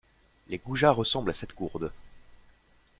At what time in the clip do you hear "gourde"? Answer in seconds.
1.53-1.91